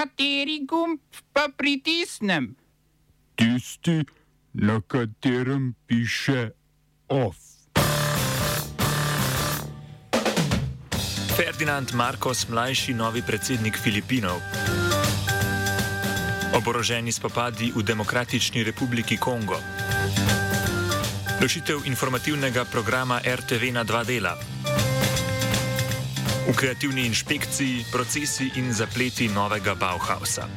[0.00, 0.96] Kateri gumb
[1.28, 2.56] pa pritisnem?
[3.36, 4.00] Tisti,
[4.56, 6.56] na katerem piše
[7.08, 7.36] OF.
[11.36, 14.40] Ferdinand Marcos, mlajši novi predsednik Filipinov.
[16.56, 19.60] Oboroženi spopadi v Demokratični republiki Kongo.
[21.44, 24.32] Ločitev informativnega programa RTV na dva dela.
[26.50, 30.50] V kreativni inšpekciji procesi in zapleti novega Bauhausa.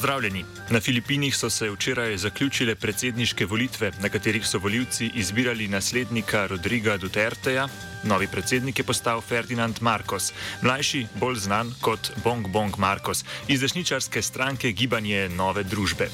[0.00, 0.44] Pozdravljeni.
[0.70, 6.96] Na Filipinih so se včeraj zaključile predsedniške volitve, na katerih so voljivci izbirali naslednika Rodriga
[6.96, 7.68] Duterteja.
[8.04, 10.32] Novi predsednik je postal Ferdinand Marcos,
[10.62, 16.08] mlajši, bolj znan kot Bong Bong Marcos, iz desničarske stranke Gibanje Nove družbe.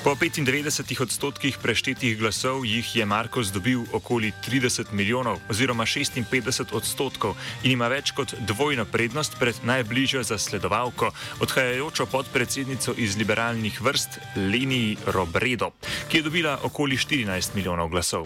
[0.00, 7.36] Po 95 odstotkih preštetih glasov jih je Markos dobil okoli 30 milijonov oziroma 56 odstotkov
[7.64, 11.10] in ima več kot dvojno prednost pred najbližjo zasledovalko,
[11.44, 15.70] odhajajočo podpredsednico iz liberalnih vrst Leni Robredo,
[16.08, 18.24] ki je dobila okoli 14 milijonov glasov.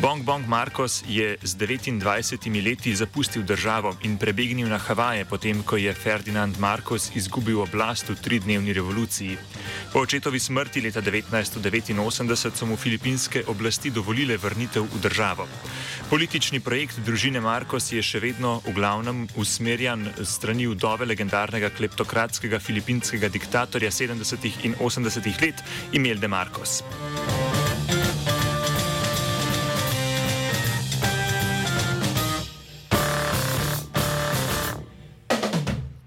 [0.00, 5.76] Bong Bong Marcos je z 29 leti zapustil državo in prebegnil na Havaje, potem ko
[5.76, 9.36] je Ferdinand Marcos izgubil oblast v tridnevni revoluciji.
[9.92, 15.44] Po očetovi smrti leta 1989 so mu filipinske oblasti dovolile vrnitev v državo.
[16.08, 23.28] Politični projekt družine Marcos je še vedno v glavnem usmerjan strani vdove legendarnega kleptokratskega filipinskega
[23.28, 25.60] diktatorja 70 in 80 let
[25.92, 26.80] Imelde Marcos.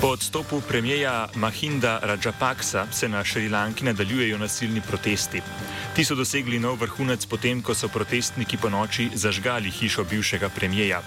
[0.00, 5.42] Po odstopu premijeja Mahinda Rajapaksa se na Šrilanki nadaljujejo nasilni protesti.
[5.96, 11.02] Ti so dosegli nov vrhunec potem, ko so protestniki po noči zažgali hišo bivšega premijeja.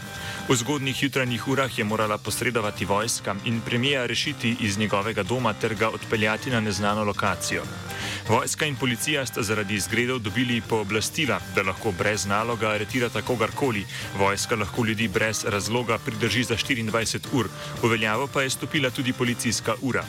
[0.49, 5.75] V zgodnih jutranjih urah je morala posredovati vojska in premijeja rešiti iz njegovega doma ter
[5.75, 7.63] ga odpeljati na neznano lokacijo.
[8.29, 13.85] Vojska in policija sta zaradi izgredov dobili pooblastila, da lahko brez naloga aretirata kogarkoli.
[14.17, 17.49] Vojska lahko ljudi brez razloga pridrži za 24 ur,
[17.83, 20.03] v veljavo pa je stopila tudi policijska ura.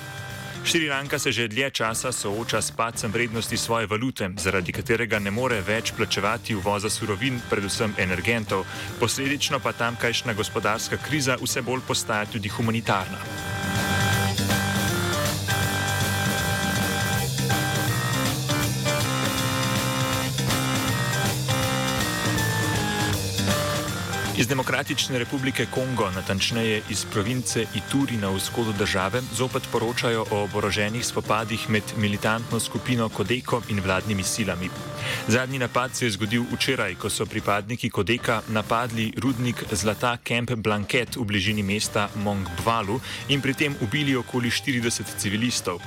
[0.64, 5.60] Šrilanka se že dlje časa sooča s padcem vrednosti svoje valute, zaradi katerega ne more
[5.60, 8.64] več plačevati uvoza surovin, predvsem energentov,
[9.00, 13.53] posledično pa tamkajšnja gospodarska kriza vse bolj postaja tudi humanitarna.
[24.36, 31.06] Iz Demokratične republike Kongo, natančneje iz province Ituri na vzhodu države, zopet poročajo o oboroženih
[31.06, 34.70] spopadih med militantno skupino Kodeko in vladnimi silami.
[35.28, 41.16] Zadnji napad se je zgodil včeraj, ko so pripadniki Kodeka napadli rudnik zlata Camp Blanket
[41.16, 45.78] v bližini mesta Mongbvalu in pri tem ubili okoli 40 civilistov.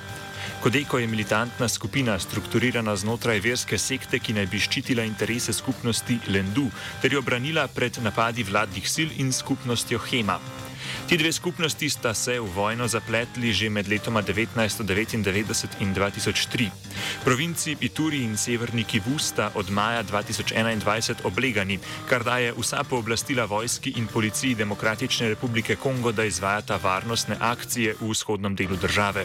[0.57, 6.65] Kodeko je militantna skupina, strukturirana znotraj verske sekte, ki naj bi ščitila interese skupnosti Lendu
[7.01, 10.39] ter jo branila pred napadi vladnih sil in skupnostjo Hema.
[11.07, 17.23] Ti dve skupnosti sta se v vojno zapletli že med letoma 1999 in 2003.
[17.23, 21.79] Provinci Ituri in Severni Kivu sta od maja 2021 oblegani,
[22.11, 28.11] kar daje vsa pooblastila vojski in policiji Demokratične republike Kongo, da izvajata varnostne akcije v
[28.11, 29.23] vzhodnem delu države.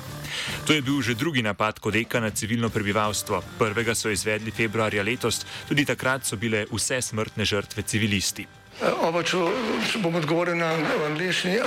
[0.66, 3.42] To je bil že drugi napad Kodeka na civilno prebivalstvo.
[3.58, 8.61] Prvega so izvedli februarja letos, tudi takrat so bile vse smrtne žrtve civilisti.
[8.82, 9.38] Oba, če,
[9.86, 10.72] če bom odgovoril na
[11.06, 11.58] angliški.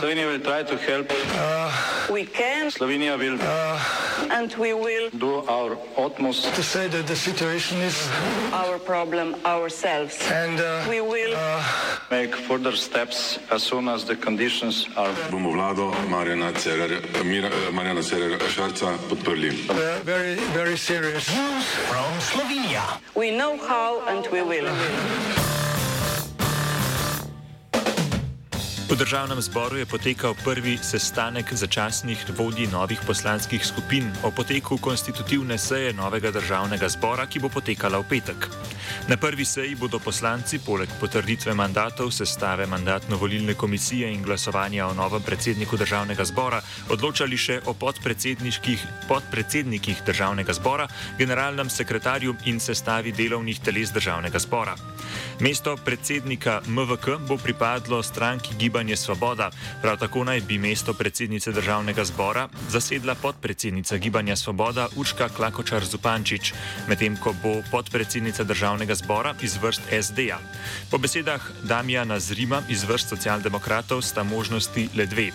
[0.00, 1.12] Slovenija will try to help.
[2.10, 3.36] We can Slovenija will
[4.32, 6.54] and we will do our utmost.
[6.54, 8.08] To say that the situation is
[8.52, 10.16] our problem ourselves.
[10.32, 11.36] and uh, We will
[12.10, 15.12] Make further steps as soon as the conditions are.
[15.30, 19.52] bomo vlado Marjana Cererja, Mira, Marjana Cererja Šarca podprli.
[19.68, 21.28] uh, very, very serious.
[23.14, 24.68] we know how and we will.
[28.90, 35.58] V državnem zboru je potekal prvi sestanek začasnih vodij novih poslanskih skupin o poteku konstitutivne
[35.58, 38.50] seje novega državnega zbora, ki bo potekala v petek.
[39.06, 45.22] Na prvi seji bodo poslanci poleg potrditve mandatov, sestave mandatno-volilne komisije in glasovanja o novem
[45.22, 46.58] predsedniku državnega zbora
[46.90, 50.88] odločali še o podpredsedniških podpredsednikih državnega zbora,
[51.18, 54.74] generalnem sekretarju in sestavi delovnih teles državnega zbora.
[55.40, 59.50] Mesto predsednika MVK bo pripadlo stranki Gibanje Svoboda,
[59.82, 66.54] prav tako naj bi mesto predsednice državnega zbora zasedla podpredsednica Gibanja Svoboda Urška Klakočar Zupančič,
[66.88, 70.38] medtem ko bo podpredsednica državnega zbora iz vrst SD-ja.
[70.90, 75.28] Po besedah Damjana Zrima iz vrst socialdemokratov sta možnosti le dve.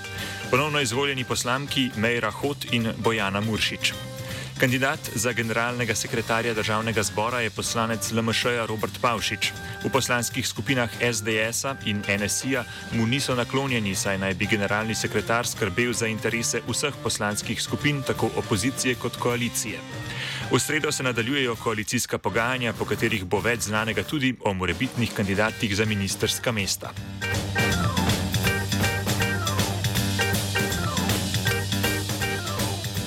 [0.52, 4.15] Ponovno izvoljeni poslanki Mejra Hot in Bojana Muršič.
[4.60, 9.52] Kandidat za generalnega sekretarja državnega zbora je poslanec LMŠ-ja Robert Pavšič.
[9.84, 15.92] V poslanskih skupinah SDS-a in NSI-ja mu niso naklonjeni, saj naj bi generalni sekretar skrbel
[15.94, 19.80] za interese vseh poslanskih skupin, tako opozicije kot koalicije.
[20.52, 25.76] V sredo se nadaljujejo koalicijska pogajanja, po katerih bo več znanega tudi o morebitnih kandidatih
[25.76, 26.94] za ministerska mesta.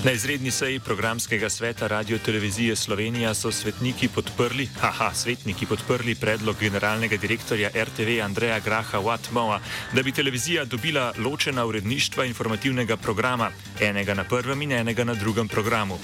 [0.05, 6.57] Na izredni seji programskega sveta Radio Televizije Slovenija so svetniki podprli, haha, svetniki podprli predlog
[6.61, 9.59] generalnega direktorja RTV Andreja Graha Watmoa,
[9.93, 13.51] da bi televizija dobila ločena uredništva informativnega programa,
[13.81, 15.99] enega na prvem in enega na drugem programu.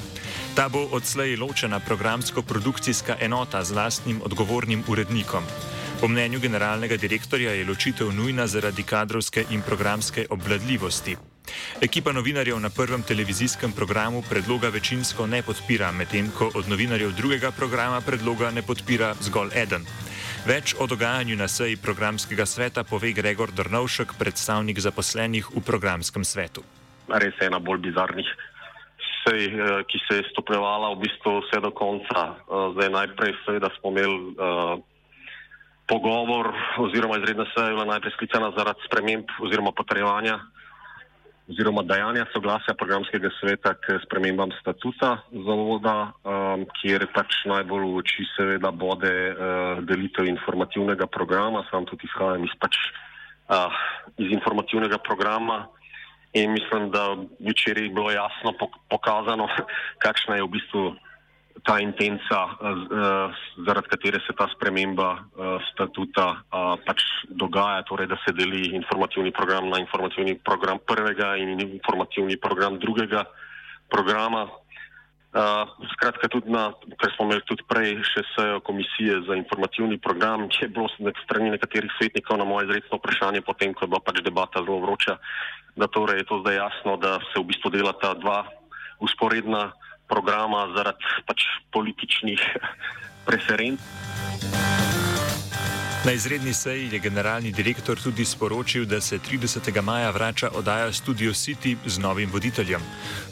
[0.55, 5.45] Ta bo odslej ločena programsko-produkcijska enota z lastnim odgovornim urednikom.
[6.01, 11.17] Po mnenju generalnega direktorja je ločitev nujna zaradi kadrovske in programske obvladljivosti.
[11.83, 17.51] Ekipa novinarjev na prvem televizijskem programu predloga večinsko ne podpira, medtem ko od novinarjev drugega
[17.51, 19.85] programa predloga ne podpira zgolj eden.
[20.47, 26.65] Več o dogajanju na seji programskega sveta pove Gregor Drnovšek, predstavnik zaposlenih v programskem svetu.
[27.09, 28.29] Res je ena bolj bizarnih
[29.25, 32.37] sej, eh, ki se je stopnjevala v bistvu vse do konca.
[32.37, 34.81] Eh, zdaj najprej seveda smo imeli uh,
[35.89, 40.41] pogovor oziroma izredna seja je bila najprej sklicana zaradi sprememb oziroma potrejevanja
[41.51, 48.25] oziroma dajanja soglasja programskega sveta k spremembam statuta zavoda, um, kjer pač najbolj v oči
[48.33, 52.79] seveda bode uh, delitev informativnega programa, sam tudi izhajam iz, pač,
[53.53, 53.69] uh,
[54.17, 55.67] iz informativnega programa
[56.35, 58.57] in mislim, da včeraj je bilo jasno
[58.91, 59.47] pokazano,
[60.05, 60.85] kakšna je v bistvu
[61.63, 63.31] ta intenca, uh,
[63.67, 66.43] zaradi katere se ta sprememba uh, statuta
[66.83, 72.79] pač dogaja, torej da se deli informativni program na informativni program prvega in informativni program
[72.79, 73.25] drugega
[73.89, 74.51] programa.
[75.35, 75.67] Uh,
[75.99, 80.61] skratka, tudi na, kar smo imeli tudi prej, še sejo komisije za informativni program, ki
[80.63, 84.23] je bilo nek strani nekaterih svetnikov na moje izredno vprašanje, potem, ko je bila pač
[84.23, 85.19] debata zelo vroča,
[85.75, 88.47] da torej je to zdaj jasno, da se v bistvu delata dva
[89.03, 89.75] usporedna
[90.09, 92.41] programa zaradi pač političnih
[93.27, 93.81] preferenc.
[96.05, 99.83] Na izredni seji je generalni direktor tudi sporočil, da se 30.
[99.83, 102.81] maja vrača oddaja Studio City z novim voditeljem.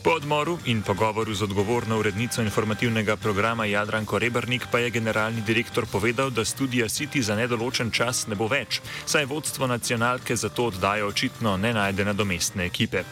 [0.05, 5.87] Po odmoru in pogovoru z odgovorno urednico informativnega programa Jadranko Rebrnik pa je generalni direktor
[5.93, 10.73] povedal, da Studio City za nedoločen čas ne bo več, saj vodstvo nacionalke za to
[10.73, 13.05] oddajo očitno ne najde nadomestne ekipe.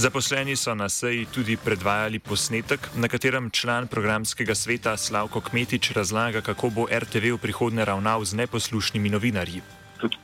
[0.00, 6.40] Zaposleni so na seji tudi predvajali posnetek, na katerem član programskega sveta Slavko Kmetič razlaga,
[6.40, 9.60] kako bo RTV v prihodnje ravnal z neposlušnimi novinarji.
[10.00, 10.16] Tudi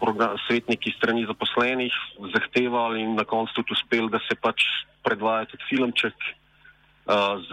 [0.48, 1.92] svetniki strani zaposlenih
[2.32, 4.64] zahtevali in na koncu tudi uspeli, da se pač
[5.04, 7.50] predvaja tudi filmček uh, z,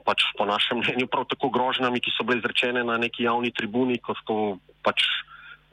[0.00, 4.00] pač po našem mnenju, prav tako grožnjami, ki so bile izrečene na neki javni tribuni,
[4.00, 5.04] kot ko pač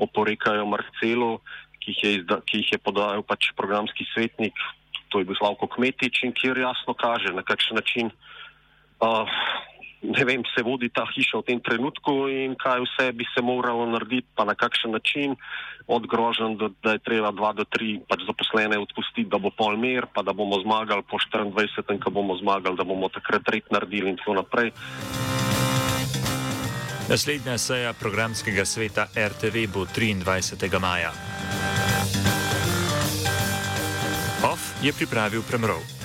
[0.03, 1.39] oporekajo Marcelu,
[1.79, 4.51] ki jih je, izda, ki jih je podajal pač programski svetnik
[5.09, 8.11] to je bil Slavko Kmetič in kjer jasno kaže, na kakšen način
[8.99, 9.27] uh,
[10.01, 14.27] vem, se vodi ta hiša v tem trenutku in kaj vse bi se moralo narediti,
[14.35, 15.35] pa na kakšen način,
[15.87, 19.77] od grožen, da, da je treba dva do tri pač zaposlene odpustiti, da bo pol
[19.79, 22.03] mer, pa da bomo zmagali po 24.
[22.03, 24.71] ko bomo zmagali, da bomo takrat red naredili in tako naprej.
[27.07, 30.67] Naslednja seja programskega sveta RTV bo 23.
[30.79, 31.15] maja.
[34.81, 35.96] Je pripravil Premrov.